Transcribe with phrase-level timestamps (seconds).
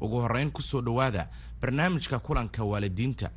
[0.00, 1.28] ugu horrayn ku soo dhowaada
[1.60, 3.30] barnaamijka kulanka waalidiinta.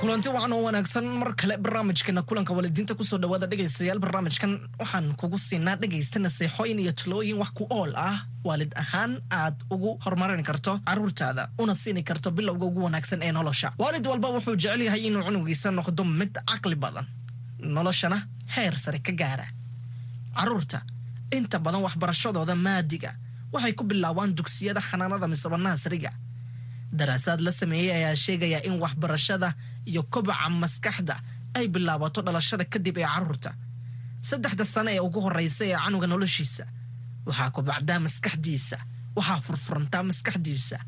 [0.00, 5.14] Kulanti wacan oo wanaagsan mar kale barnaamijkeena kulanka waalidiinta ku soo dhawaada dhegaystayaal barnaamijkan waxaan
[5.18, 8.18] kugu siinaa dhegaysta naseexooyin iyo talooyin wax ku ool ah.
[8.44, 13.72] Waalid ahaan aad ugu horumarin karto caruurtaada una siini karto bilowga ugu wanaagsan ee nolosha.
[13.78, 17.06] Waalid walba wuxuu jecel yahay inuu cunugiisa noqdo mid caqli badan
[17.60, 18.18] noloshana
[18.54, 19.46] heer sare ka gaara.
[20.36, 20.82] Caruurta
[21.36, 23.10] inta badan waxbarashadooda maadiga
[23.52, 26.10] waxay ku bilaabaan dugsiyada xanaanada misaba naasriga
[26.98, 29.48] daraasaad la sameeyey ayaa sheegaya in waxbarashada
[29.90, 31.16] iyo kobaca maskaxda
[31.58, 33.50] ay bilaabato dhalashada kadib ee carruurta.
[34.28, 36.64] Saddexda sano ee ugu horeysa ee canuga noloshiisa
[37.26, 38.78] waxaa kobacdaa maskaxdiisa
[39.16, 40.78] waxaa furfurantaa maskaxdiisa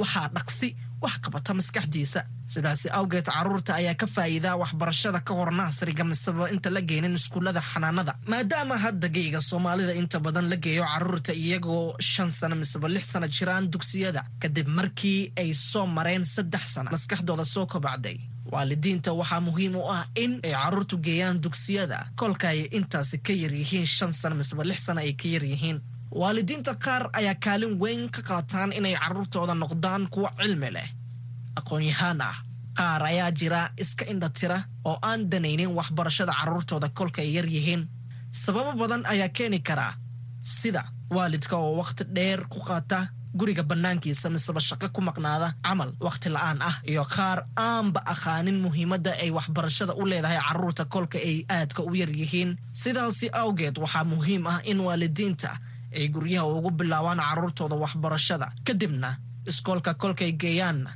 [0.00, 0.68] waxaa dhaqsi
[1.04, 2.20] wax qabata maskaxdiisa.
[2.52, 7.60] Sidaasi awgeed carruurta ayaa ka faa'iidaa waxbarashada ka hor naasriga miseba inta la geenin iskuullada
[7.70, 8.12] xanaanada.
[8.32, 13.26] Maadaama hadda geyga soomaalida inta badan la geeyo carruurta iyagoo shan sano miseba lix sano
[13.36, 16.88] jiraan dugsiyada kadib markii ay soo mareen saddex sano.
[16.94, 18.16] Maskaxdooda soo kobacday.
[18.52, 23.86] Waalidiinta waxaa muhiim u ah in ay caruurtu geeyaan dugsiyada kolka ay intaasi ka yaryihiin
[23.96, 25.78] shan sano miseba lix sano ay ka yaryihiin
[26.10, 30.88] waalidiinta qaar ayaa kaalin weyn ka qaataan inay caruurtooda noqdaan kuwo cilmi leh.
[31.58, 32.36] Aqoon-yahaan ah
[32.78, 37.88] qaar ayaa jira iska indhatira oo aan danaynin waxbarashada caruurtooda kolka ay yar yihiin.
[38.32, 39.94] Sababo badan ayaa keeni karaa
[40.42, 46.28] sida waalidka oo wakhti dheer ku qaata guriga bannaankiisa miseba shaqo ku maqnaada camal wakhti
[46.30, 51.82] la'aan ah iyo qaar aanba aqaanin muhiimadda ay waxbarashada u leedahay carruurta kolka ay aadka
[51.82, 52.50] u yar yihiin.
[52.72, 55.50] Sidaasi awgeed waxaa muhiim ah in waalidiinta
[55.98, 58.52] ay guryaha ugu bilaabaan caruurtooda waxbarashada.
[58.66, 59.16] Kadibna
[59.50, 60.90] iskoolka kolkay geeyaanna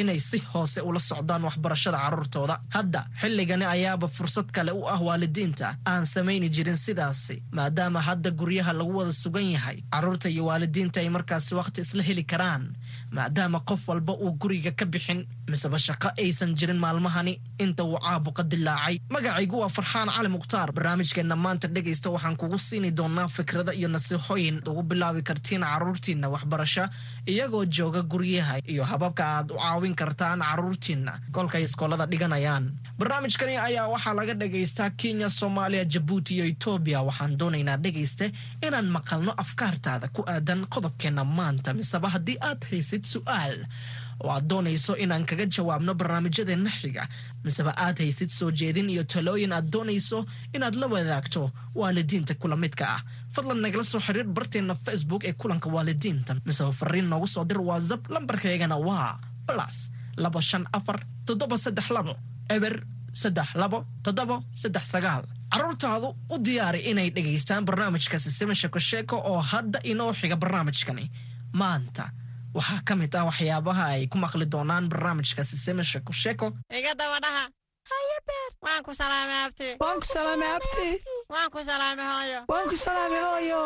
[0.00, 2.56] inay si hoose ula socdaan waxbarashada caruurtooda.
[2.74, 8.72] Hadda xilligani ayaaba fursad kale u ah waalidiinta aan samayni jirin sidaasi maadaama hadda guryaha
[8.78, 12.64] lagu wada sugan yahay carruurta iyo waalidiinta ay markaasi wakhti isla heli karaan
[13.10, 18.42] maadaama qof walba uu guriga ka bixin miseba shaqo aysan jirin maalmahani inta uu caabuqa
[18.42, 20.72] dilaacay magacaygu waa farxaan cali mukhtaar.
[20.72, 26.84] Barnaamijkeenna maanta dhegaysta waxaan kugu siini doonaa fikrada iyo nasiixooyin ugu bilaabi kartiin caruurtiinna waxbarasho
[27.26, 31.12] iyagoo jooga guryaha iyo hababka aad u caawin kartaan caruurtiinna.
[31.32, 32.64] Kolkay iskoolada dhiganayaan.
[32.98, 38.32] Barnaamijkani ayaa waxaa laga dhagaystaa kenya soomaaliya jabuuti iyo etoobiya waxaan doonaynaa dhegayste
[38.66, 42.62] inaan maqalno afkaartaada ku aadan qodobkeenna maanta miseba haddii aad
[43.00, 43.64] haysid su'aal.
[44.20, 47.08] Oo aad doonayso inaan kaga jawaabno barnaamijyadeenna xiga
[47.44, 52.84] miseba aad haysid soo jeedin iyo talooyin aad doonayso inaad la wadaagto waalidiinta kula midka
[52.88, 53.00] ah.
[53.32, 56.36] Fadlan nagala soo xiriir barteenna facebook ee kulanka waalidiinta.
[56.44, 62.16] Miseba fariin noogu soo dir whatsapp lambarkaygana waa plus laba shan afar toddoba saddex labo
[62.50, 65.24] eber saddex labo toddoba saddex sagaal.
[65.52, 71.10] Caruurtaadu u diyaari inay dhegaystaan barnaamijka sisima sheeko-sheeko oo hadda inoo xiga barnaamijkani.
[71.52, 72.10] Maanta
[72.56, 76.46] waxaa ka mid ah waxyaabaha ay ku maqli doonaan barnaamijka sisima sheeko-sheeko
[76.78, 77.44] iga daba dhaha
[78.64, 79.68] waan ku salaamay abti.
[79.82, 80.88] Waan ku salaamay abti.
[81.32, 82.40] Waan ku salaamay hooyo.
[82.50, 83.62] Waan ku salaamay hooyo.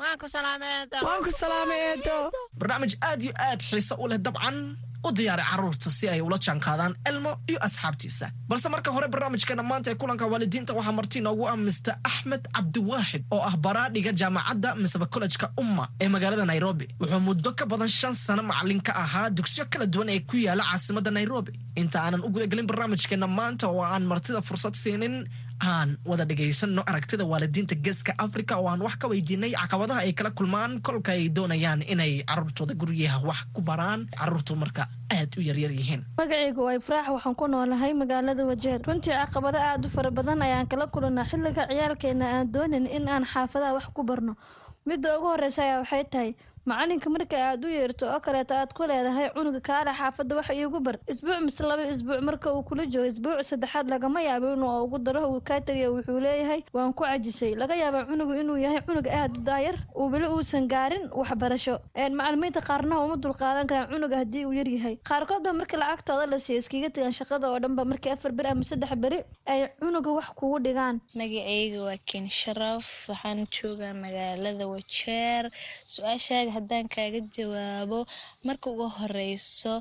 [0.00, 2.16] Waan ku salaamay eedo waan ku salaamay eedo
[2.58, 4.56] barnaamij aad iyo aad xiise u leh dabcan
[5.06, 8.26] u diyaari carruurta si ay ula jaanqaadaan elmo iyo asxaabtiisa.
[8.48, 13.22] Balse marka hore barnaamijkeena maanta ee kulanka waalidiinta waxaa marti noogu ah mister axmed cabdiwaaxid
[13.34, 16.86] oo ah baraadhiga jaamacadda miseba kollejka umma ee magaalada nairobi.
[17.00, 20.64] Wuxuu muddo ka badan shan sano macalin ka ahaa dugsiyo kala duwan ee ku yaalla
[20.70, 21.52] caasimadda nairobi.
[21.80, 25.14] Inta aanan u gudagelin barnaamijkeena maanta oo aan martida fursad siinin
[25.60, 30.30] aan wada dhagaysano aragtida waalidiinta geeska africa oo aan wax ka weydiinay caqabadaha ay kala
[30.30, 30.80] kulmaan.
[30.82, 34.06] Kolka ay doonayaan inay caruurtooda guryaha wax ku baraan.
[34.18, 36.04] Caruurtu marka aad u yaryar yihiin.
[36.18, 38.80] Magacaygu waa ifraax waxaan ku noolahay magaalada wajeer.
[38.86, 43.24] Runtii caqabado aad u fara badan ayaan kala kulanaa xilliga ciyaalkeena aan doonin in aan
[43.24, 44.36] xaafadaha wax ku barno.
[44.86, 46.30] Midda ugu horeysa ayaa waxay tahay
[46.68, 50.80] macalinka marka aad u yeerto oo kaleeta aad ku leedahay cunuga kaale xaafadda wax iigu
[50.86, 50.96] bar.
[51.12, 55.22] Isbuuc mise laba isbuuc marka uu kula joogo isbuuc saddexaad lagama yaabo inuu ugu daro
[55.32, 57.54] uu kaa tegaya wuxuu leeyahay waan ku cajisay.
[57.62, 61.76] Laga yaaba cunugu inuu yahay cunug aad u daayar uu weli uusan gaarin waxbarasho.
[62.18, 64.94] Macalimiinta qaarnaha uma dulqaadan karaan cunuga haddii uu yaryahay.
[65.08, 68.64] Qaarkood ba marka lacagtooda la siiya iskaga tagaan shaqada oo dhanba markii afar beri ama
[68.70, 69.18] saddex beri
[69.52, 71.00] ay cunuga wax kugu dhigaan.
[71.20, 75.44] Magacayga waa ken sharaf waxaan joogaa magaalada wajeer.
[75.94, 77.98] Su'aashaaga haddaan kaaga jawaabo
[78.46, 79.72] marka ugu horeyso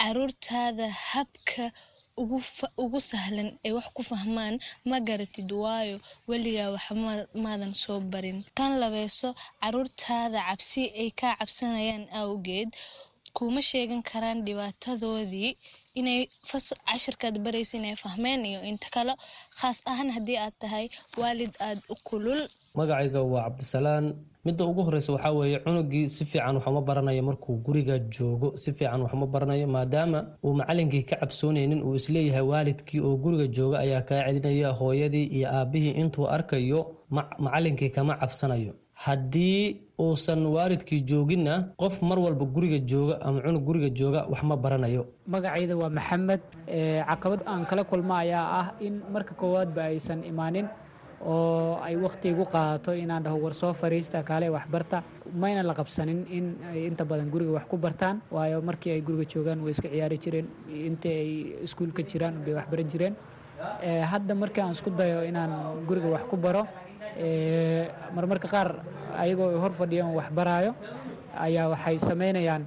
[0.00, 1.64] caruurtaada habka
[2.84, 4.54] ugu sahlan ay wax ku fahmaan
[4.90, 5.96] ma garatid waayo
[6.28, 6.86] weligaa wax
[7.44, 8.38] maadan soo barin.
[8.56, 9.28] Tan labeyso
[9.62, 12.70] caruurtaada cabsi ay kaa cabsanayaan awgeed
[13.36, 15.50] kuma sheegan karaan dhibaatadoodii
[16.00, 16.20] inay
[16.86, 19.12] cashirkaad baraysa inay fahmeen iyo inta kale
[19.58, 20.86] khaas ahaan haddii aad tahay
[21.20, 22.40] waalid aada u kulul.
[22.78, 24.06] Magacayga waa cabdisalaan.
[24.46, 29.00] Midda ugu horeysa waxaa weeye cunugii si fiican waxuma baranayo markuu guriga joogo si fiican
[29.04, 34.02] waxuma baranayo maadaama uu macalinkii ka cabsoonaynin uu is leeyahay waalidkii oo guriga jooga ayaa
[34.08, 36.80] kaa celinaya hooyadii iyo aabihii intuu arkayo
[37.44, 38.72] macalinkii kama cabsanayo.
[39.04, 39.64] Haddii
[39.98, 45.02] uusan waalidkii jooginna qof mar walba guriga jooga ama cunug guriga jooga wax baranayo.
[45.26, 46.40] Magacayda waa maxamed
[47.08, 50.68] caqabad aan kala kulmo ayaa ah in marka koowaadba aysan imaanin
[51.24, 55.02] oo ay wakhti igu qaadato inaan dhaho war soo fariista kaale waxbarta.
[55.32, 59.24] Mayna la qabsanin in ay inta badan guriga wax ku bartaan waayo markii ay guriga
[59.32, 61.30] joogaan way iska ciyaari jireen intii ay
[61.64, 63.14] iskuulka jiraan bay waxbaran jireen.
[64.12, 65.52] Hadda markii aan isku dayo inaan
[65.88, 66.62] guriga wax ku baro
[68.14, 68.68] marmarka qaar
[69.16, 70.72] ayagoo hor fadhiyan wax baraayo
[71.46, 72.62] ayaa waxay samaynayaan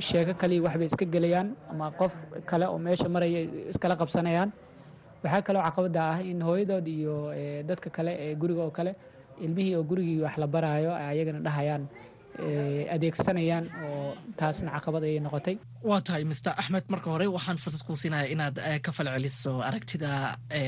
[0.00, 2.14] sheeko kaliya waxbay iska gelayaan ama qof
[2.46, 3.40] kale oo meesha maraya
[3.72, 4.50] iskala qabsanayaan.
[5.24, 7.14] Waxaa kaloo caqabada ah in hooyadood iyo
[7.68, 8.94] dadka kale ee guriga oo kale
[9.40, 11.88] ilmihii oo gurigii wax la baraayo ayagana dhahayaan
[12.94, 15.56] adeegsanayaan oo taasna caqabad ayay noqotay.
[15.88, 20.10] Waa tahay mister axmed marka hore waxaan fursad kuu siinaya inaad ka falceliso aragtida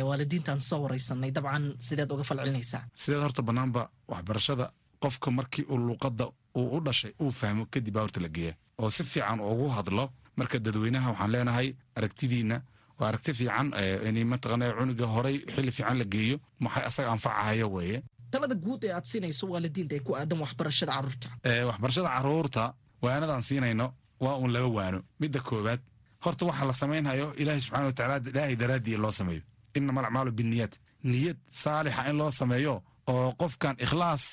[0.09, 1.31] waalidiintaan soo wareysanay.
[1.37, 2.83] Dabcan sideed uga falcelinaysaa.
[3.03, 3.83] Sideed horta bannaanba
[4.13, 4.67] waxbarashada
[5.03, 6.25] qofka markii uu luuqadda
[6.59, 10.05] uu u dhashay uu fahmo kadib baa horta la geeya oo si fiican ugu hadlo
[10.39, 11.69] marka dadweynaha waxaan leenahay
[11.99, 12.57] aragtidiina
[12.99, 13.67] waa aragti fiican
[14.09, 17.99] in mataqaana cunuga horay xilli fiican la geeyo maxay asaga anfacahayo weeye
[18.33, 21.29] talada guud ee aad siinayso waalidiinta ee ku aadan waxbarashada carruurta
[21.69, 22.63] waxbarashada carruurta
[23.05, 23.87] waanadaan siinayno
[24.25, 25.01] waa uun laba waano.
[25.21, 25.81] Midda koowaad
[26.25, 29.43] horta waxaa la samaynhayo ilaahay subxana watacaala ilaahay daraaddii loo sameeyo.
[29.77, 30.75] Inama alacmaalu binniyaat.
[31.05, 32.75] Niyad saalixa in loo sameeyo
[33.13, 34.25] oo qofkan ikhlaas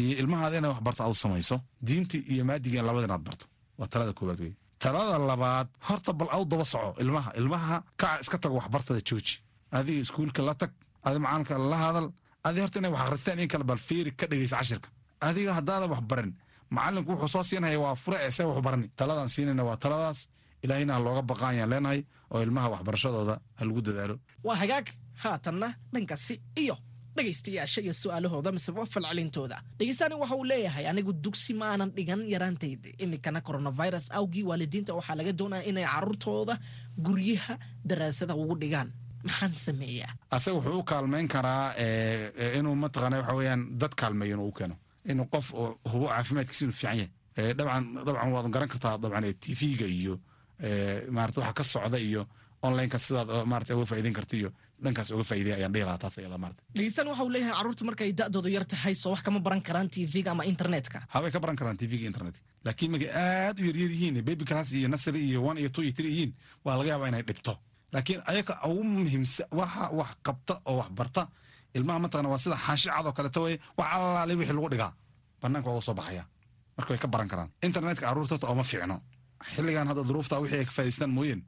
[0.00, 1.56] iyo ilmahaada inay wax barto aad u samayso
[1.86, 3.44] diintii iyo maadigeen labada inaad barto.
[3.78, 4.52] Waa talada koowaad wey
[4.84, 7.30] talada labaad horta bal aw daba soco ilmaha.
[7.40, 9.34] Ilmaha kaca iska tago waxbartada jooji.
[9.76, 10.72] Adiga iskuulka la tag
[11.06, 12.06] adi macalinka la hadal
[12.48, 14.88] adi horta inay wax akhristaan in kale bal fiiri ka dhegaysa cashirka.
[15.26, 16.30] Adiga haddaadan wax baran
[16.76, 18.86] macalinku wuxuu soo siinaya waa fure ee see wax barani.
[18.98, 20.20] Taladaan siinayna waa taladaas
[20.64, 22.00] ilaahina ha looga baqa ayaan leenahay
[22.32, 24.14] oo ilmaha waxbarashadooda ha lagu dadaalo.
[24.46, 24.86] Waa hagaag.
[25.22, 26.76] Haatanna dhankaasi iyo
[27.16, 29.56] dhegaystayaasha iyo su'aalahooda miseba falcelintooda.
[29.78, 35.16] Dhegeystaani waxa uu leeyahay anigu dugsi ma aanan dhigan yaraantayda iminkana coronavirus awgii waalidiinta waxaa
[35.20, 36.54] laga doonaya inay carruurtooda
[37.06, 37.54] guryaha
[37.88, 38.88] daraasada ugu dhigaan
[39.28, 40.12] maxaan sameeyaa?
[40.30, 41.74] Asaga wuxuu u kaalmayn karaa
[42.58, 44.76] inuu mataqaana waxa dad kaalmeeyo inuu u keeno.
[45.10, 45.46] Inuu qof
[45.92, 47.54] hubo caafimaadkiisa inuu fiican yahay.
[47.58, 50.14] Dabcan dabcan waad garan kartaa dabcan tv-ga iyo
[51.10, 52.26] maarata waxa ka socda iyo
[52.62, 54.50] onlineka sidaad maarata uga faa'iideyn karta iyo
[54.84, 58.10] dhankaas uga faa'iidey ayaan dhihi lahaa taas ayada maarata dhegeystaan waxa uu leeyahay carruurta markay
[58.20, 60.98] da'doodu yar tahay soo wax kama baran karaan tv-ga ama internetka.
[61.08, 62.40] Habay ka baran karaan tv-ga internetka.
[62.64, 65.92] Laakiin markay aad u yaryar yihiin baby class iyo nursery iyo one iyo two iyo
[65.96, 66.32] three yihiin
[66.64, 67.56] waa laga yaabaa inay dhibto
[67.92, 71.22] laakiin ayaga ugu muhiimsa waxa wax qabta oo wax barta
[71.76, 74.92] ilmaha mataqana waa sida xaashi cad oo kaleeto weye wax allaale wixii lagu dhigaa.
[75.42, 76.24] Banaanka uga soo baxaya.
[76.76, 77.48] Marka way ka baran karaan.
[77.66, 78.96] Internetka carruurta horta ooma fiicno.
[79.54, 81.40] Xilligan hadda duruufta wixii ay ka faa'idaystaan mooyeen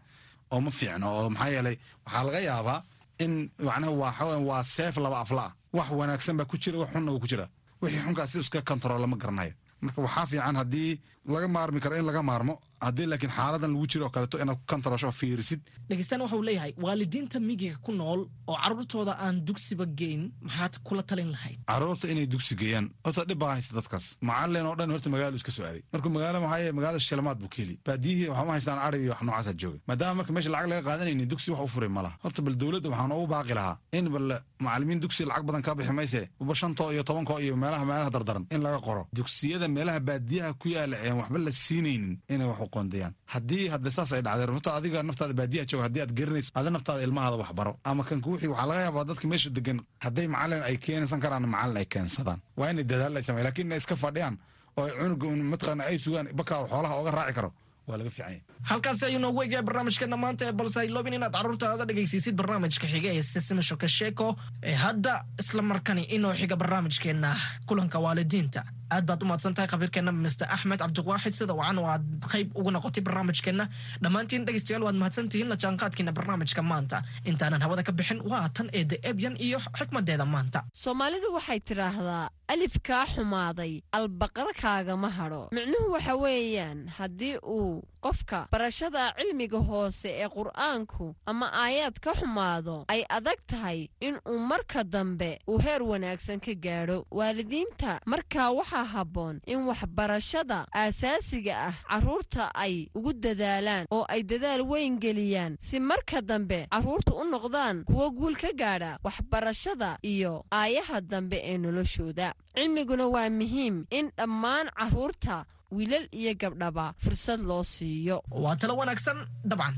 [0.55, 2.79] ooma fiicno oo maxaa yeelay waxaa laga yaabaa
[3.25, 3.33] in
[3.67, 7.21] macnaha waa waa seef laba afla ah wax wanaagsan baa ku jira wax xunna waa
[7.25, 7.47] ku jira.
[7.83, 9.53] Wixii xunkaas si iska control lama garanayo.
[9.85, 10.91] Marka waxaa fiican haddii
[11.27, 12.59] laga maarmi karo in laga maarmo.
[12.83, 14.59] Haddii laakiin xaaladan lagu jiro oo kaleeto inaad
[15.07, 15.61] oo fiirisid.
[15.89, 21.03] Dhegeystaan waxa uu leeyahay waalidiinta miyiga ku nool oo carruurtooda aan dugsiba geyn maxaad kula
[21.03, 21.59] talin lahayd?
[21.71, 24.07] Carruurta inay dugsi geeyaan horta dhib baa haysta dadkaas.
[24.29, 25.83] Macalin oo dhan horta magaalo iska soo aaday.
[25.93, 29.79] Markuu magaalo maxaa magaalada shilamaad buu ka heli baadiyihii waxama haystaan iyo wax noocaasa jooga
[29.89, 32.17] maadaama marka meesha lacag laga qaadanaynin dugsi wax u furay ma laha.
[32.25, 34.27] Horta bal dowladda waxaa noogu baaqi lahaa in bal
[34.65, 38.45] macalimiin dugsi lacag badan ka bixi mayse uba shantoo iyo tobankoo iyo meelaha meelaha dardaran
[38.55, 39.03] in laga qoro.
[39.17, 43.91] Dugsiyada meelaha baadiyaha ku yaalla een waxba la siinaynin inay wax u qoondayaan haddii hadda
[43.97, 47.51] saas ay dhacdeen horta adiga naftaada baadiyaha jooga haddii aad garanayso ada naftaada ilmahaada wax
[47.59, 51.45] baro ama kan kuwixii waxaa laga yaabaa dadka meesha degan hadday macalin ay keensan karaan
[51.55, 52.41] macalin ay keensadaan.
[52.59, 54.35] Waa inay dadaal ay sameyan inay iska fadhiyaan
[54.81, 57.51] oo cunuga un mataqaana ay sugaan bakaa xoolaha oga raaci karo
[57.89, 58.41] waa laga fiican yahay.
[58.71, 63.63] Halkaasi ayuu noogu egaya barnaamijkeena maanta balse hayloobin inaad carruurtaada dhegaysiisid barnaamijka xiga ee sisima
[63.69, 64.27] shoka sheeko
[64.63, 67.31] ee hadda isla markani inoo xiga barnaamijkeena
[67.69, 68.63] kulanka waalidiinta
[68.95, 72.71] aad baad u mahadsan tahay khabiirkeena mr axmed cabdiwaaxid sida wacan oo aad qayb uga
[72.77, 73.65] noqotay barnaamijkeena
[74.03, 77.03] dhammaantiin dhegaystayaal waad mahadsantihiin la jaanqaadkiina barnaamijka maanta.
[77.31, 80.61] Intaanan hawada ka bixin waa tan eede ebyan iyo xikmadeeda maanta.
[80.83, 88.39] Soomaalidu waxay tidhaahdaa alif kaa xumaaday albaqar kaagama hadho micnuhu waxa weeyaan haddii uu qofka
[88.53, 94.85] barashada cilmiga hoose ee qur'aanku ama aayaad ka xumaado ay adag tahay in uu marka
[94.95, 96.99] dambe uu heer wanaagsan ka gaadho.
[97.19, 101.75] Waalidiinta markaa waxaa habboon in waxbarashada aasaasiga ah.
[101.89, 105.57] Carruurta ay ugu dadaalaan oo ay dadaal weyn geliyaan.
[105.61, 111.59] Si marka dambe carruurtu u noqdaan kuwo guul ka gaadha waxbarashada iyo aayaha dambe ee
[111.59, 112.35] noloshooda.
[112.55, 118.23] Cilmiguna waa muhiim in dhammaan carruurta wiilal iyo gabdhaba fursad loo siiyo.
[118.31, 119.75] Waa talo wanaagsan dabcan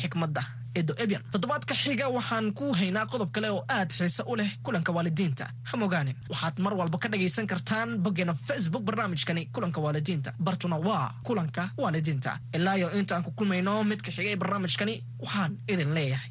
[0.00, 0.42] xikmadda
[0.80, 4.92] edo ebyan toddobaadka xiga waxaan ku haynaa qodob kale oo aad xiise u leh kulanka
[4.96, 5.44] waalidiinta.
[5.70, 10.30] Hamogaanin waxaad mar walba ka dhagaysan kartaan boggeena facebook barnaamijkani kulanka waalidiinta.
[10.44, 12.38] Bartuna waa kulanka waalidiinta.
[12.56, 16.30] Ilaayo intaan ku kulmayno midka xiga ee barnaamijkani waxaan idin leeyahay.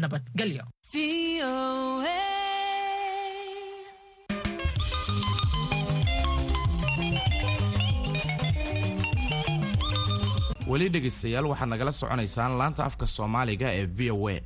[0.00, 0.64] Nabadgelyo
[10.70, 14.36] weli dhegaystayaal waxaad nagala soconaysaan laanta afka soomaaliga ee v o a.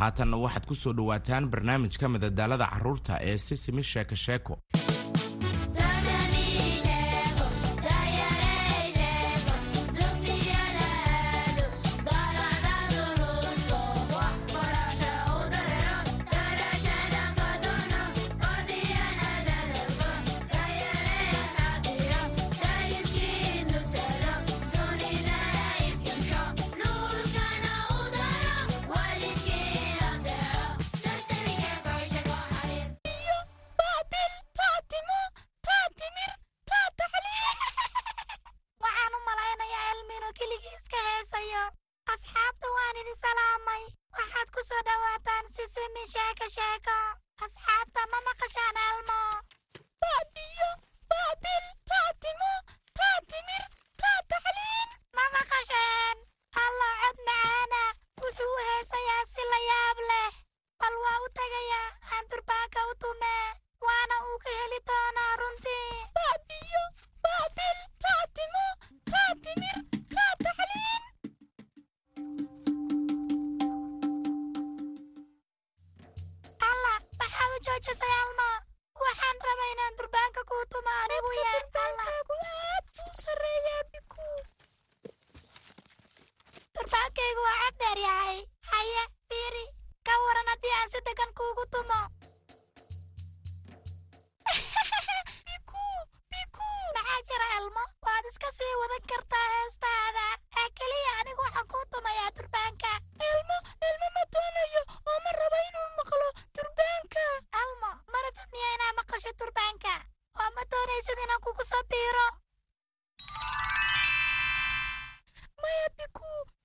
[0.00, 4.54] Haatanna waxaad ku soo dhowaataan barnaamijka madadaalada carruurta ee sisimi sheeko sheeko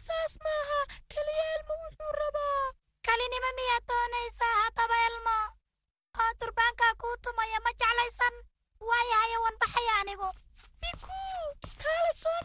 [0.06, 0.80] saas maaha
[1.12, 2.64] keliya elmo wuxuu rabaa
[3.08, 5.38] kalinimo miyaad doonaysaa haddaba elmo.
[6.22, 8.36] Oo durbaankaa kuu tumaya ma jeclaysan
[8.90, 10.30] waayahaye wan baxaya anigu
[10.82, 11.20] biku
[11.84, 12.40] kaale soo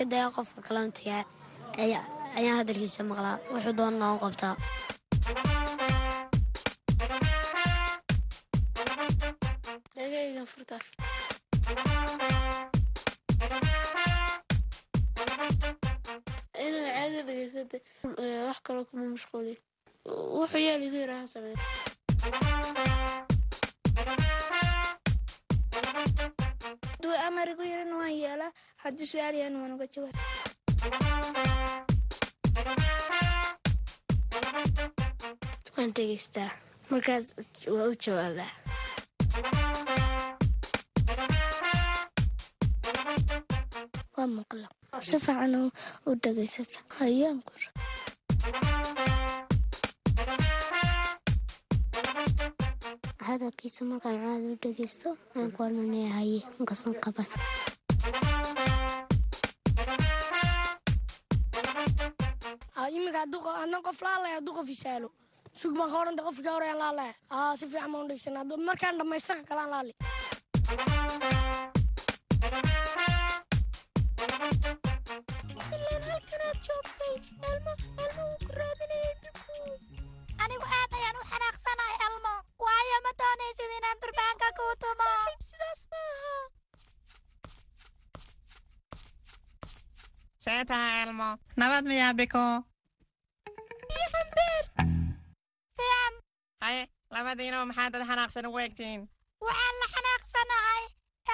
[0.00, 0.60] iska dayaa qofka
[1.76, 3.36] ayaa- ayaan hadalkiisa maqlaa.
[3.52, 4.54] Wuxuu doonana u qabtaa
[28.90, 29.10] haddii
[29.62, 31.30] waan uga jawaab
[35.76, 36.50] waan dhegaystaa
[36.90, 37.26] markaas
[37.76, 38.50] waa u jawaabaa
[44.16, 44.66] waa maqla
[45.08, 45.74] si fiican u-
[46.08, 47.62] u dhegaysata hayaankur
[53.26, 57.28] hadalkiisa markaan caadi u dhegeysto aan ku odhanaya haye markaasan qaban
[63.26, 65.08] iminka ana qof laalaya hadduu qof isaalo
[65.60, 68.98] sug baan ka odhanta qofkii hore aan laalaya aa si fiican baan u dhegeysanaa markaan
[68.98, 69.92] dhammaysta ka kalaan laali
[74.70, 77.14] ilaan halkanaad joogtay
[77.50, 77.72] elmo
[78.04, 79.56] elmo wuu ku raadinayay biku
[80.44, 82.34] anigu aad ayaan u xanaaqsanahay elmo.
[82.64, 85.04] Waayo ma doonaysid inaan durbaanka kuu tumo?
[85.04, 86.34] Saaxiib sidaas ma aha
[90.44, 91.28] see tahay elmo.
[91.60, 92.44] Nabad miyaa biko
[97.30, 98.58] labadiinaba maxaa dad xanaaqsan ugu
[99.46, 100.82] waxaan la xanaaqsanahay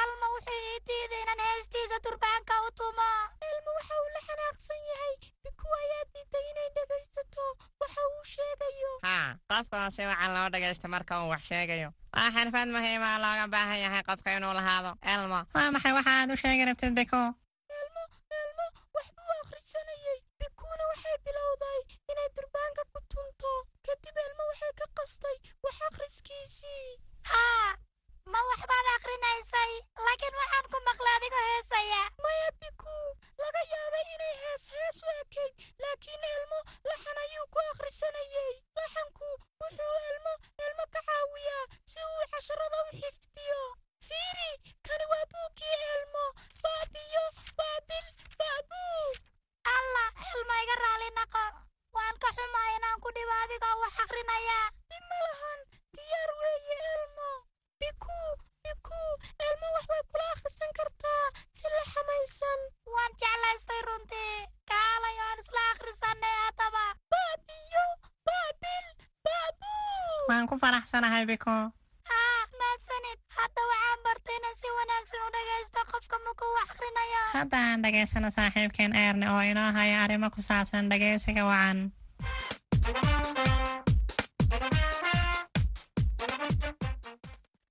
[0.02, 3.08] elmo wuxuu ii diiday inaan heestiisa durbaanka u tumo
[3.48, 7.44] elmo waxa uu la xanaaqsan yahay biku ayaa diiday inay dhegaysato
[7.80, 12.68] waxa uu sheegayo haa qofka si wacan loo dhagaysto marka uu wax sheegayo waa xirfad
[12.74, 16.92] muhiima looga baahan yahay qofka inuu lahaado elmo waa maxay waxa aad u sheegi rabtid
[17.00, 17.20] biko
[70.46, 71.50] waan ku faraxsanahay biko
[72.10, 77.58] haa mahadsanid hadda waxaan bartay inaan si wanaagsan u dhagaysto qofka markuu wax akhrinayo hadda
[77.68, 81.78] aan dhagaysano saaxiibkeen eerni oo inoo haya arrimo ku saabsan dhagaysiga wacan.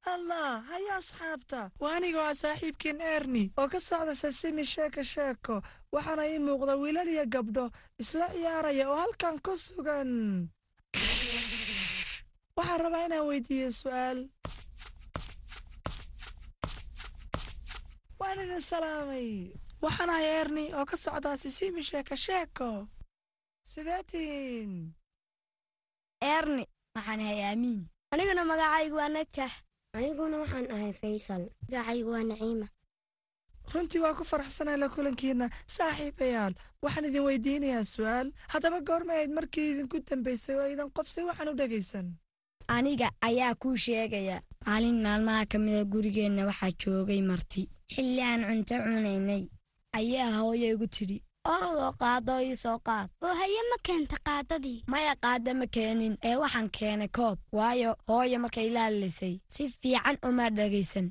[0.05, 1.71] Allah haya asxaabta.
[1.81, 5.55] Waa aniga waa saaxiibkiin erni oo ka socda sasimi sheeko sheeko
[5.93, 7.65] waxaana ii muuqda wiilal iyo gabdho
[8.01, 10.11] isla ciyaaraya oo halkan ku sugan
[12.57, 14.19] waxaan rabaa inaan weydiiyo su'aal.
[18.19, 19.29] Waan idin salaamay.
[19.83, 22.87] Waxaan ahay erni oo ka socdaa sisimi sheeko sheeko
[23.71, 24.71] sidee tihiin
[26.35, 26.63] erni
[26.95, 27.81] waxaan ahay aamiin
[28.13, 29.51] aniguna magacaygu waa najax
[29.97, 31.43] aniguna waxaan ahay faysal.
[31.67, 32.67] Magacaygu waa naciima.
[33.73, 38.27] Runtii waa ku faraxsanay la kulankiinna saaxiibayaal waxaan idin weydiinayaa su'aal.
[38.53, 42.07] Haddaba goorma ayd markii idinku dambaysay oo idan qof si waxaan u dhegaysan
[42.67, 47.69] aniga ayaa kuu sheegaya maalin maalmaha ka mida gurigeenna waxaa joogay marti.
[47.93, 49.43] Xilli aan cunto cunaynay
[49.99, 51.17] ayaa hooyo igu tidhi
[51.53, 53.09] orodoo qaado ii soo qaad.
[53.25, 58.37] Oo haye ma keenta qaadadii maya qaada ma keenin ee waxaan keenay koob waayo hooyo
[58.39, 61.07] markay la hadlaysay si fiican uma dhegaysan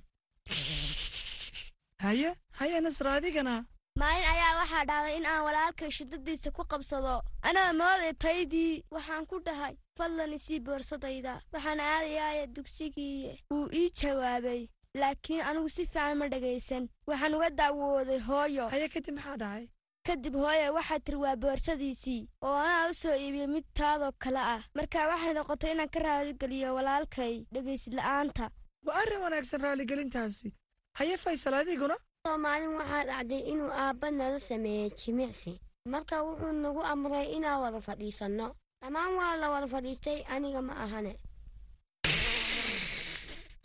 [2.05, 3.55] haye haye nasra adigana
[4.01, 7.23] maalin ayaa waxaa dhacday in aan walaalkay shidadiisa ku qabsado.
[7.49, 8.83] Anaa mooday taydii?
[8.95, 11.35] Waxaan ku dhahay fadlan isii boorsadayda.
[11.55, 14.63] Waxaan aadayaaya dugsigii wuu ii jawaabay.
[15.01, 16.89] Laakiin anigu si fiican ma dhagaysan.
[17.11, 18.65] Waxaan uga daawooday hooyo.
[18.75, 19.65] Haye kadib maxaa dhacay?
[20.07, 24.63] Kadib hooye waxaa tiri waa boorsadiisii oo anaa u soo iibiyey mid taadoo kale ah.
[24.77, 28.51] Marka waxay noqotay inaan ka raaligeliyo walaalkay dhegaysla'aanta
[28.87, 30.53] waa arrin wanaagsan raaligelintaasi
[30.99, 31.97] haye faysal adiguna
[32.29, 35.53] oo maalin waxaa dhacday inuu aabba nala sameeyey jimicsi.
[35.93, 38.47] Marka wuxuu nagu amray inaan wada fadhiisanno.
[38.81, 41.13] Dhammaan waa la wada fadhiistay aniga ma ahane.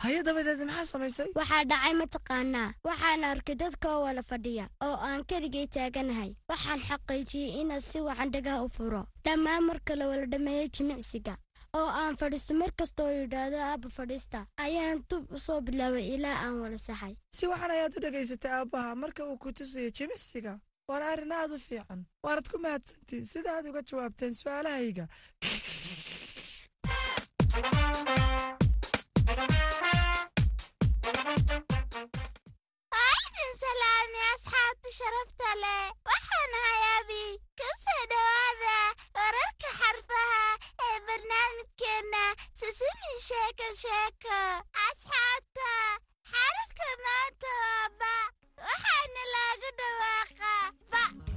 [0.02, 1.28] Haye dabadeed maxaa samaysay?
[1.40, 6.30] Waxaa dhacay mataqaanaa waxaan arkay dadka oo wada fadhiya oo aan keligay taaganahay.
[6.50, 9.02] Waxaan xaqiijiyey inaad si wacan dhagaha u furo.
[9.24, 11.36] Dhammaan marka la wada dhammeeyey jimicsiga
[11.78, 16.36] oo aan fadhiisto mar kasta oo yidhaahdo aabba fadhiista ayaan dub u soo bilaabay ilaa
[16.44, 17.14] aan wada saxay.
[17.38, 20.52] Si waxan ayaad u dhagaysatay aabbaha marka uu ku tusayo jimicsiga
[20.88, 22.00] waana arrin aad u fiican.
[22.24, 25.04] Waanad ku mahadsantiin sida aad uga jawaabteen su'aalahayga
[33.60, 37.22] salaami asxaabta sharafta leh waxaan ahay abi
[37.58, 38.76] ka soo dhowaada
[39.16, 40.44] wararka xarfaha
[40.86, 42.24] ee barnaamijkeenna
[42.60, 44.38] sisimi sheeko sheeko
[44.86, 45.70] asxaabta
[46.32, 48.14] xarafka maanta waa ba
[48.68, 50.52] waxaana loogu dhawaaqa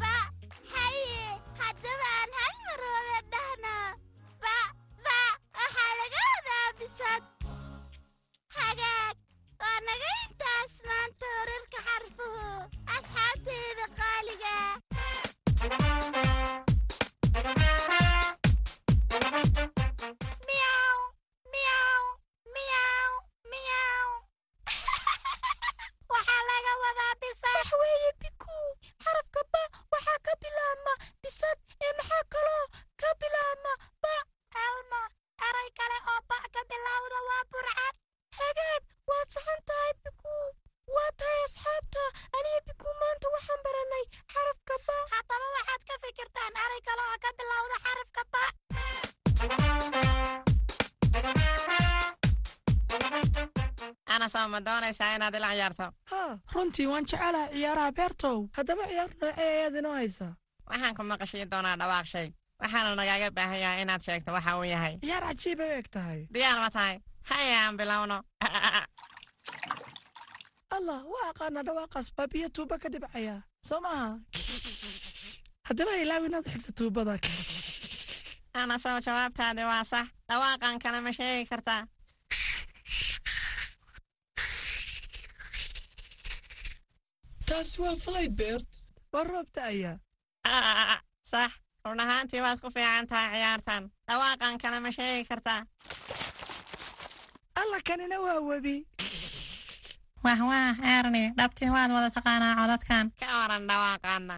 [0.02, 0.14] ba
[0.74, 1.18] haye
[1.62, 3.76] haddaba aan hal mar wada dhahno
[4.46, 4.56] ba
[5.06, 5.20] ba
[5.60, 7.24] waxaa laga wadaa bisad
[8.66, 9.23] anasoo
[9.64, 10.12] waa naga
[10.90, 12.48] maanta horarka xarfuhu
[12.96, 14.54] asxaabteeda qaaliga.
[54.54, 59.76] Ma doonaysaa inaad ila ciyaarto haa runtii waan jecelaha ciyaaraha beertow haddaba ciyaar noocee ayaad
[59.82, 60.32] inoo haysaa
[60.70, 62.28] waxaan ku maqashii doonaa dhawaaq shay.
[62.62, 64.94] Waxaana nagaaga baahan yahay inaad sheegto waxa uu yahay.
[65.04, 66.20] Ciyaar cajiibay u eg tahay.
[66.34, 66.96] Diyaar ma tahay.
[67.30, 68.18] Haya aan bilowno.
[70.76, 73.36] Allah waa aqaanaa dhawaaqaas baa biyo tuuba ka dhibcaya.
[73.68, 74.10] Soo maaha?
[75.68, 77.14] Haddaba ilaaw inaad xirta tuubada.
[78.62, 80.08] Anasoo jawaabtaadi waa sax.
[80.30, 81.82] Dhawaaqan kale ma sheegi kartaa
[87.54, 88.70] taas waa falayd beert
[89.14, 89.92] waa roob da'aya
[91.32, 91.52] sax
[91.86, 95.62] run ahaantii waad ku fiican tahay ciyaartan dhawaaqan kale ma sheegi kartaa
[97.62, 98.76] alla kanina waa webi
[100.26, 104.36] wah wah erni dhabtii waad wada taqaanaa codadkan ka waran dhawaaqaana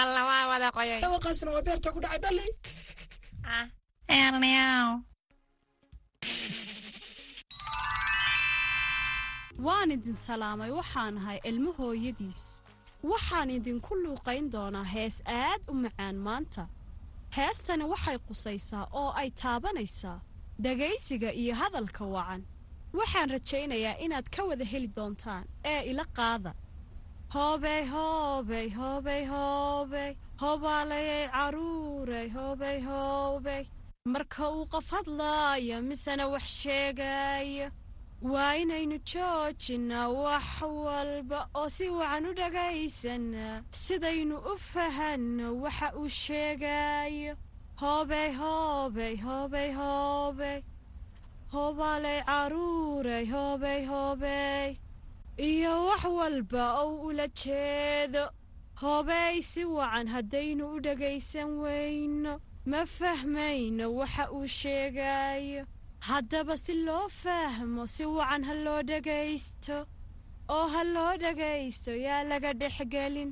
[0.00, 2.46] alla waa wada qoyay dhawaaqaasna waa beerta ku dhacay balli
[4.20, 4.88] erniyaw
[9.64, 12.42] waan idin salaamay waxaan ahay ilmo hooyadiis.
[13.10, 16.64] Waxaan idinku luuqayn doonaa hees aad u macaan maanta.
[17.36, 20.18] Heestani waxay qusaysaa oo ay taabanaysaa.
[20.62, 22.42] Dhegaysiga iyo hadalka wacan.
[22.98, 26.52] Waxaan rajaynayaa inaad ka wada heli doontaan ee ila qaada.
[27.34, 30.10] Hoobey hoobey hoobey hoobey
[30.42, 33.62] hoobaalayay carruurey hoobey hoobey
[34.14, 37.66] marka uu qof hadlaaya misena wax sheegaayo
[38.22, 43.62] waa inaynu joojinaa wax walba oo si wacan u dhagaysanaa.
[43.70, 47.34] Sidaynu u fahanno waxa uu sheegaayo.
[47.80, 50.62] Hoobey hoobey hoobey hoobey
[51.52, 54.76] hoobaalay carruurey hoobey hoobey
[55.38, 58.30] iyo wax walba oo ula jeedo.
[58.80, 62.40] Hoobey si wacan haddaynu u dhagaysan weyno.
[62.66, 65.66] Ma fahmayno waxa uu sheegaayo
[66.08, 69.76] haddaba si loo fahmo si wacan ha loo dhagaysto?
[70.54, 73.30] Oo ha loo dhagaysto yaa laga dhexgelin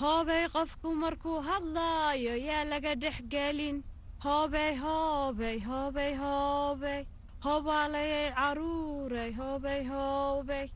[0.00, 3.76] hoobey qofku markuu hadlaayo yaa laga dhexgelin
[4.24, 7.00] hoobey hoobey hoobey hoobey
[7.44, 10.66] hoobaalayay carruurey hoobey hoobey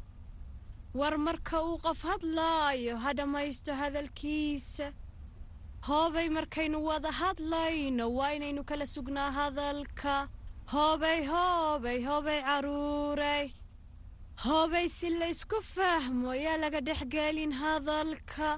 [0.99, 4.87] war marka uu qof hadlaayo ha dhammaysto hadalkiisa.
[5.89, 10.15] Hoobay markaynu wada hadlayno waa inaynu kala sugnaa hadalka
[10.73, 13.45] hoobey hoobey hoobey carruurey
[14.45, 18.51] hoobay si laysku fahmo yaa laga dhexgelin hadalka.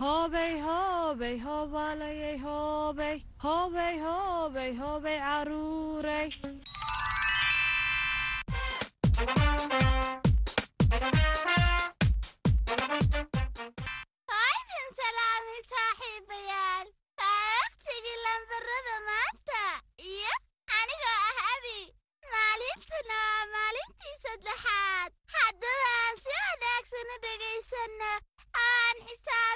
[0.00, 6.28] Hoobey hoobey hoobaalayay hoobey hoobey hoobey hoobey carruurey
[20.80, 21.78] anigoo ah abi
[22.32, 25.10] maalintuna waa maalintii saddexaad.
[25.34, 28.12] Haddaba aan si wanaagsan u dhegaysanno
[28.66, 29.51] aan xisaabinno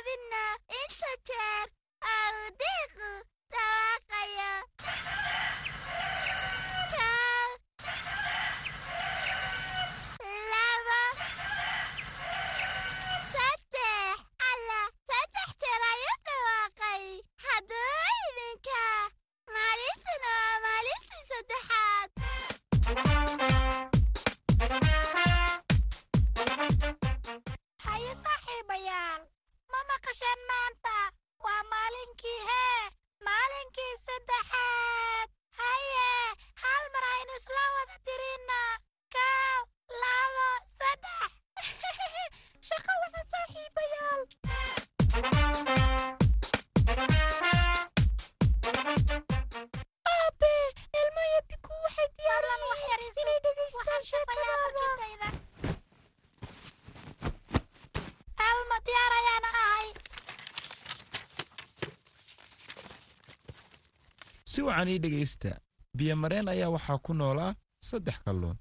[64.57, 65.51] si wacan ii dhegaysta
[65.99, 67.53] biyomareen ayaa waxaa ku noolaa
[67.89, 68.57] saddex kalluun.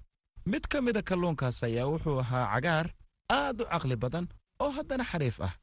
[0.52, 2.86] Mid ka mida kalluunkaas ayaa wuxuu ahaa cagaar
[3.38, 4.26] aad u caqli badan
[4.62, 5.54] oo haddana xariif ah.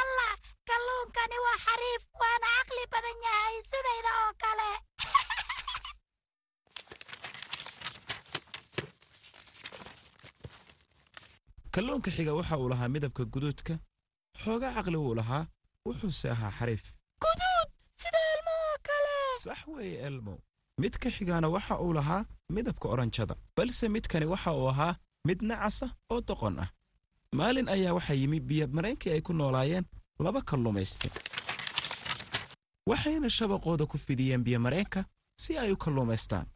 [0.00, 0.32] Allah
[0.70, 4.70] kalluunkani waa xariif waana caqli badan yahay sidayda oo kale.
[11.74, 13.74] Kalluunka xiga waxa uu lahaa midabka guduudka
[14.42, 15.44] xoogaa caqli wuu lahaa
[15.86, 16.84] wuxuuse ahaa xariif
[17.24, 17.68] guduud
[18.02, 19.14] sida ilmo oo kale
[19.46, 20.38] sax weeye elmo.
[20.78, 26.20] Midka xigaana waxa uu lahaa midabka oranjada balse midkani waxa uu ahaa mid nacasa oo
[26.28, 26.68] doqon ah.
[27.32, 29.84] Maalin ayaa waxaa yimi biyomareenkii ay ku noolaayeen
[30.24, 31.08] laba kalluumayste
[32.90, 35.04] waxayna shabaqooda ku fidiyeen biyomareenka
[35.42, 36.46] si ay u kalluumaystaan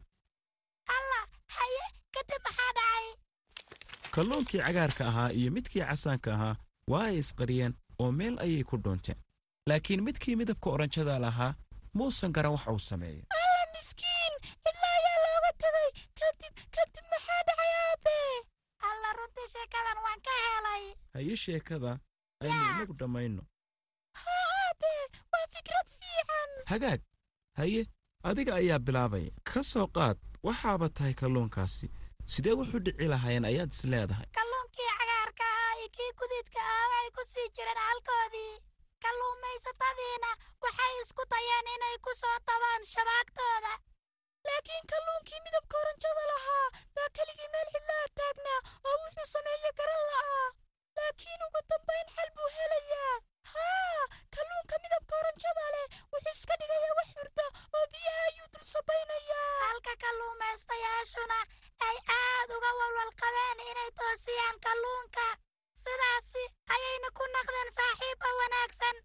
[0.95, 1.23] allah
[1.55, 2.71] haye kadib maxaa
[4.15, 6.55] kalluunkii cagaarka ahaa iyo midkii casaanka ahaa
[6.91, 9.17] waa ay isqariyeen oo meel ayay ku dhuunteen
[9.67, 11.55] laakiin midkii midabka oranjada lahaa
[11.93, 13.23] muusan garan wax uu sameeyo.
[13.35, 14.33] Alla miskiin
[14.69, 18.17] ilaa ayaa looga tegay kadib kadib maxaa dhacay aabe?
[18.89, 20.83] Alla runtii sheekadan waan ka helay.
[21.13, 21.91] Haye sheekada
[22.43, 23.43] aynu inagu dhammayno
[24.23, 24.91] haa aabe
[25.33, 26.49] waa fikrad fiican.
[26.71, 27.01] Hagaag
[27.59, 27.81] haye
[28.23, 31.87] adiga ayaa bilaabaya ka soo qaad waxaaba tahay kalluunkaasi.
[32.31, 34.27] Sidee wuxuu dhici lahaayeen ayaad is leedahay?
[34.37, 38.53] Kalluunkii cagaarka ahaa iyo kii guduudka ah waxay ku sii jireen halkoodii
[39.03, 40.29] kalluumaysatadiina
[40.71, 43.73] waxay isku dayeen inay ku soo dabaan shabaagtooda
[44.47, 50.47] laakiin kalluunkii midabka oranjada lahaa baa keligii meel cidlaa taagnaa oo wuxuu sameeye garan la'aa.
[50.97, 53.15] Laakiin ugu dambayn xal buu helayaa.
[53.53, 54.01] Haa
[54.35, 59.93] kalluunka midabka oranjada leh wuxuu iska dhigayaa wax hurda oo biyaha ayuu dul sabaynayaa halka
[60.05, 61.39] kalluumaystayaashuna
[61.89, 65.27] ay aad uga walwalqabeen inay toosiyaan kalluunka.
[65.83, 66.43] Sidaasi
[66.75, 68.97] ayayna ku naqdeen saaxiibba wanaagsan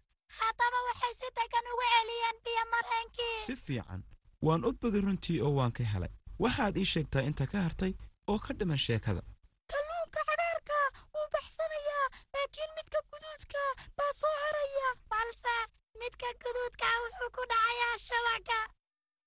[1.07, 4.03] waxay si degan ugu celiyeen biyo mareenkii si fiican.
[4.41, 6.09] Waan u bogay runtii oo waan ka helay.
[6.39, 7.93] Waxaad ii sheegtaa inta ka hartay
[8.27, 9.21] oo ka dhiman sheekada.
[9.71, 10.77] Kalluunka cagaarka
[11.13, 13.61] wuu baxsanayaa laakiin midka guduudka
[13.97, 14.87] baa soo haraya.
[15.09, 15.55] Balse
[15.99, 18.59] midka guduudka wuxuu ku dhacayaa shabaga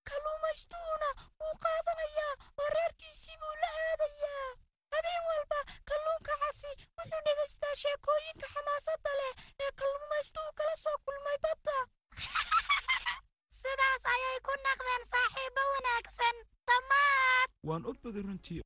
[0.08, 1.08] kalluumaystuhuna
[1.40, 4.48] wuu qaadanayaa oo reerkiisii buu la aadayaa
[4.92, 9.32] habeen walba kalluunka casi wuxuu dhegaystaa sheekooyinka xamaasadda leh
[9.64, 11.76] ee kalluumaystuhu kala soo kulmay badda.
[13.62, 16.36] Sidaas ayay ku naqdeen saaxiibbo wanaagsan.
[16.68, 17.48] Dhammaad.
[17.68, 18.60] Waan u bogay runtii.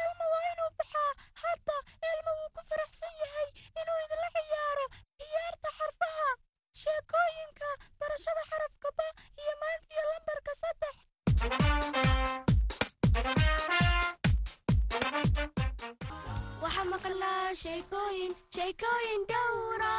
[0.00, 1.10] Elmo waa inuu baxaa
[1.42, 1.75] hadda
[17.62, 19.96] sheekooyin sheekooyin dhowra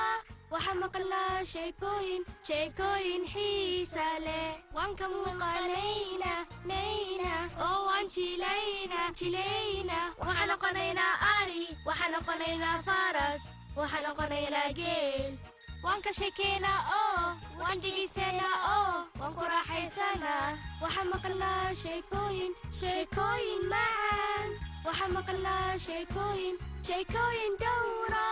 [0.51, 6.33] waxaa maqlaa sheekooyin sheekooyin xiisa leh waan ka muuqanayna
[6.71, 7.31] nayna
[7.67, 13.41] oo waan jilayna jilayna waxaan noqonaynaa ari waxaan noqonaynaa faras
[13.79, 15.31] waxaan noqonaynaa geel
[15.83, 17.25] waan ka sheekaynaa oo
[17.61, 20.47] waan dhegaysanaa oo waan ku raaxaysanaa
[20.81, 24.49] waxaa maqlaa sheekooyin sheekooyin macaan
[24.87, 26.55] waxaa maqlaa sheekooyin
[26.87, 28.25] sheekooyin dhowra.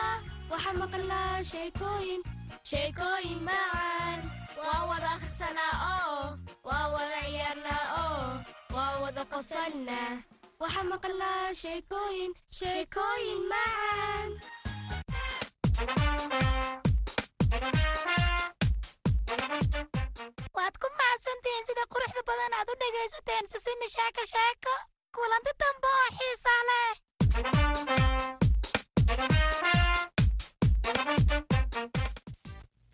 [0.51, 2.21] Waxaa maqlaa sheekooyin
[2.69, 4.19] sheekooyin macaan.
[4.59, 6.21] Waa wada akhrisanaa oo
[6.67, 8.27] waa wada ciyaarnaa oo
[8.75, 10.11] waa wada qosalnaa.
[10.61, 14.29] Waxaa maqlaa sheekooyin sheekooyin macaan.
[20.57, 24.73] Waad ku mahadsantihiin sida quruxda badan aad u dhegaysateen sisimi sheeko sheeko
[25.15, 26.91] kulanti dambe oo xiisa leh.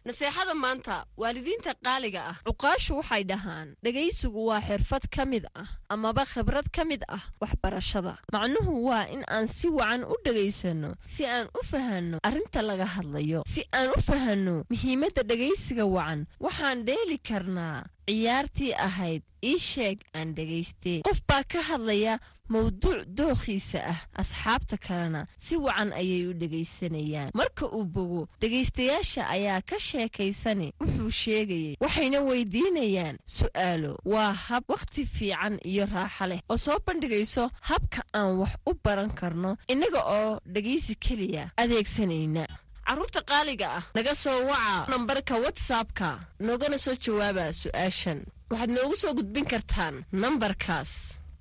[0.05, 6.25] Naseexada maanta waalidiinta qaaliga ah cuqaashu waxay dhahaan dhegaysigu waa xirfad ka mid ah amaba
[6.25, 8.17] khibrad ka mid ah waxbarashada.
[8.33, 13.45] Macnuhu waa in aan si wacan u dhegaysanno si aan u fahanno arrinta laga hadlayo
[13.45, 16.25] si aan u fahanno muhiimadda dhegaysiga wacan.
[16.41, 22.19] Waxaan dheeli karnaa ciyaartii ahayd ii sheeg aan dhegayste qof baa ka hadlaya
[22.51, 27.31] mawduuc dookhiisa ah asxaabta kalena si wacan ayay u dhegaysanayaan.
[27.33, 35.05] Marka uu bogo dhegaystayaasha ayaa ka sheekaysani wuxuu sheegayay waxayna weydiinayaan su'aalo waa hab wakhti
[35.05, 40.39] fiican iyo raaxa leh oo soo bandhigayso habka aan wax u baran karno innaga oo
[40.53, 42.45] dhegaysi keliya adeegsanayna
[42.91, 43.83] carruurta qaaliga ah.
[43.95, 46.09] Naga soo waca nambarka watsapka
[46.45, 48.19] noogana soo jawaaba su'aashan.
[48.51, 50.91] Waxaad noogu soo gudbin kartaan nambarkaas.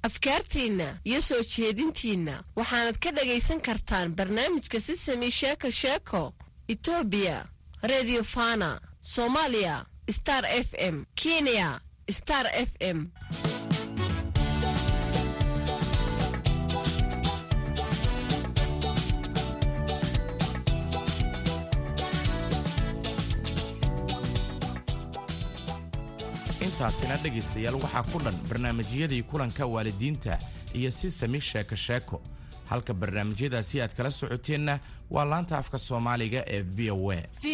[0.07, 6.23] Afkaartiinna iyo soo jeedintiinna waxaanad ka dhagaysan kartaan barnaamijka sisami sheeko sheeko
[6.73, 7.37] etoobiya
[7.91, 8.71] redio fana
[9.13, 9.77] soomaaliya
[10.17, 11.81] star f m kenya
[12.19, 12.99] star f m
[26.81, 30.39] intaasina dhegaystayaal waxaa ku dhan barnaamijyadii kulanka waalidiinta
[30.75, 32.23] iyo si sami sheeko sheeko.
[32.71, 34.79] Halka barnaamijyadaasi aad kala socoteenna
[35.11, 37.21] waa laanta afka soomaaliga ee v o a